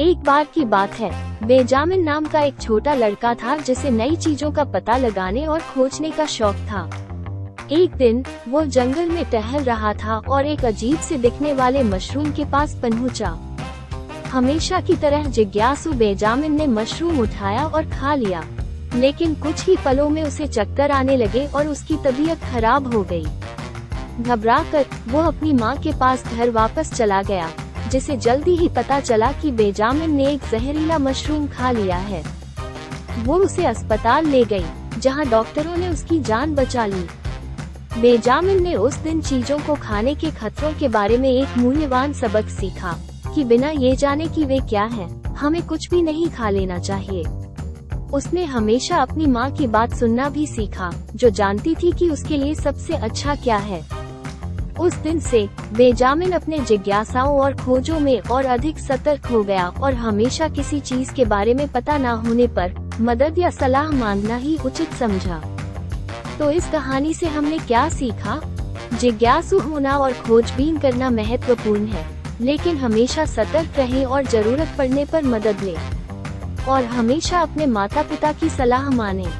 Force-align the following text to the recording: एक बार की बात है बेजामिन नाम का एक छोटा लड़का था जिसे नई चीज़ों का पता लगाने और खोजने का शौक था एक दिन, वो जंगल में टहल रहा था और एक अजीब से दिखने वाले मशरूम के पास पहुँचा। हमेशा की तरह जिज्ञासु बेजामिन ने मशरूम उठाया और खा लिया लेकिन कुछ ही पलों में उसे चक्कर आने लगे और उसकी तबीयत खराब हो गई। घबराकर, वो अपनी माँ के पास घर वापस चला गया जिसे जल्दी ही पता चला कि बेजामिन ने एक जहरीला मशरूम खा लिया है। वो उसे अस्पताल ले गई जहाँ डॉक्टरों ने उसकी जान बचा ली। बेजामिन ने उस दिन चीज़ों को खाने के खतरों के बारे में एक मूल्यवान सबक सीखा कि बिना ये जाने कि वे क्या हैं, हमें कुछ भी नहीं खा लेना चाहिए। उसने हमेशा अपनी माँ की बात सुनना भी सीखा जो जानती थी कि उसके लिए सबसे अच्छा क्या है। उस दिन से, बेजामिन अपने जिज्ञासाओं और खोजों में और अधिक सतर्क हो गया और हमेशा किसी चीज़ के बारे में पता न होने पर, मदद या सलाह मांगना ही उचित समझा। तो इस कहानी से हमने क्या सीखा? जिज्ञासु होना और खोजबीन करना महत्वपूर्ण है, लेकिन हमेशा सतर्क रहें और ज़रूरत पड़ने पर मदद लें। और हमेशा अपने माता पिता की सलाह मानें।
एक 0.00 0.18
बार 0.18 0.44
की 0.44 0.64
बात 0.64 0.94
है 0.94 1.10
बेजामिन 1.46 2.02
नाम 2.02 2.26
का 2.26 2.40
एक 2.40 2.60
छोटा 2.60 2.94
लड़का 2.94 3.34
था 3.34 3.56
जिसे 3.56 3.90
नई 3.90 4.16
चीज़ों 4.16 4.50
का 4.52 4.64
पता 4.64 4.96
लगाने 4.96 5.44
और 5.46 5.60
खोजने 5.64 6.10
का 6.10 6.26
शौक 6.26 6.56
था 6.70 6.84
एक 7.72 7.96
दिन, 7.96 8.24
वो 8.48 8.64
जंगल 8.66 9.08
में 9.08 9.24
टहल 9.30 9.64
रहा 9.64 9.92
था 9.94 10.16
और 10.28 10.46
एक 10.46 10.64
अजीब 10.64 10.98
से 10.98 11.18
दिखने 11.18 11.52
वाले 11.52 11.82
मशरूम 11.82 12.32
के 12.32 12.44
पास 12.44 12.74
पहुँचा। 12.74 13.36
हमेशा 14.32 14.80
की 14.80 14.96
तरह 14.96 15.28
जिज्ञासु 15.28 15.92
बेजामिन 15.92 16.56
ने 16.56 16.66
मशरूम 16.66 17.20
उठाया 17.20 17.66
और 17.66 17.90
खा 17.90 18.14
लिया 18.14 18.44
लेकिन 18.94 19.34
कुछ 19.34 19.66
ही 19.66 19.76
पलों 19.84 20.08
में 20.08 20.22
उसे 20.22 20.46
चक्कर 20.48 20.90
आने 20.90 21.16
लगे 21.16 21.46
और 21.46 21.68
उसकी 21.68 21.96
तबीयत 22.04 22.50
खराब 22.52 22.94
हो 22.94 23.02
गई। 23.02 23.24
घबराकर, 24.22 24.86
वो 25.08 25.20
अपनी 25.22 25.52
माँ 25.52 25.76
के 25.76 25.98
पास 26.00 26.24
घर 26.26 26.50
वापस 26.50 26.94
चला 26.94 27.22
गया 27.22 27.50
जिसे 27.90 28.16
जल्दी 28.16 28.56
ही 28.56 28.68
पता 28.68 29.00
चला 29.00 29.30
कि 29.32 29.50
बेजामिन 29.52 30.10
ने 30.10 30.26
एक 30.32 30.40
जहरीला 30.50 30.98
मशरूम 30.98 31.46
खा 31.48 31.70
लिया 31.70 31.96
है। 31.96 32.22
वो 33.18 33.36
उसे 33.36 33.64
अस्पताल 33.66 34.26
ले 34.26 34.44
गई 34.44 34.64
जहाँ 34.98 35.26
डॉक्टरों 35.26 35.76
ने 35.76 35.88
उसकी 35.88 36.20
जान 36.20 36.54
बचा 36.54 36.86
ली। 36.86 37.06
बेजामिन 38.00 38.62
ने 38.62 38.74
उस 38.74 38.96
दिन 38.96 39.20
चीज़ों 39.20 39.58
को 39.58 39.74
खाने 39.74 40.14
के 40.14 40.30
खतरों 40.30 40.72
के 40.72 40.88
बारे 40.88 41.18
में 41.18 41.30
एक 41.30 41.58
मूल्यवान 41.58 42.12
सबक 42.12 42.48
सीखा 42.48 42.96
कि 43.34 43.44
बिना 43.44 43.70
ये 43.70 43.94
जाने 43.96 44.26
कि 44.26 44.44
वे 44.44 44.58
क्या 44.58 44.84
हैं, 44.84 45.34
हमें 45.34 45.62
कुछ 45.66 45.88
भी 45.90 46.02
नहीं 46.02 46.28
खा 46.28 46.50
लेना 46.50 46.78
चाहिए। 46.78 47.24
उसने 48.12 48.44
हमेशा 48.44 48.96
अपनी 48.96 49.26
माँ 49.26 49.50
की 49.50 49.66
बात 49.66 49.94
सुनना 49.94 50.28
भी 50.28 50.46
सीखा 50.46 50.92
जो 51.14 51.30
जानती 51.30 51.74
थी 51.74 51.92
कि 51.92 52.10
उसके 52.10 52.36
लिए 52.36 52.54
सबसे 52.54 52.94
अच्छा 52.94 53.34
क्या 53.34 53.56
है। 53.56 53.99
उस 54.80 54.94
दिन 54.94 55.20
से, 55.20 55.48
बेजामिन 55.72 56.32
अपने 56.32 56.58
जिज्ञासाओं 56.58 57.40
और 57.40 57.54
खोजों 57.56 58.00
में 58.00 58.20
और 58.20 58.44
अधिक 58.44 58.78
सतर्क 58.78 59.26
हो 59.26 59.42
गया 59.42 59.66
और 59.68 59.94
हमेशा 59.94 60.48
किसी 60.48 60.80
चीज़ 60.80 61.12
के 61.12 61.24
बारे 61.24 61.54
में 61.54 61.68
पता 61.68 61.98
न 61.98 62.06
होने 62.06 62.46
पर, 62.46 62.72
मदद 63.00 63.38
या 63.38 63.50
सलाह 63.50 63.90
मांगना 63.90 64.36
ही 64.36 64.58
उचित 64.66 64.92
समझा। 64.92 65.42
तो 66.38 66.50
इस 66.50 66.70
कहानी 66.70 67.14
से 67.14 67.26
हमने 67.26 67.58
क्या 67.58 67.88
सीखा? 67.88 68.40
जिज्ञासु 68.94 69.58
होना 69.58 69.96
और 69.96 70.12
खोजबीन 70.12 70.78
करना 70.78 71.10
महत्वपूर्ण 71.10 71.86
है, 71.86 72.06
लेकिन 72.40 72.76
हमेशा 72.76 73.24
सतर्क 73.24 73.78
रहें 73.78 74.04
और 74.04 74.24
ज़रूरत 74.24 74.68
पड़ने 74.78 75.04
पर 75.04 75.24
मदद 75.24 75.56
लें। 75.62 75.78
और 76.68 76.84
हमेशा 76.84 77.40
अपने 77.40 77.66
माता 77.66 78.02
पिता 78.02 78.32
की 78.32 78.48
सलाह 78.48 78.90
मानें। 78.90 79.32